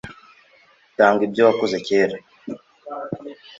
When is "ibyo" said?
1.27-1.41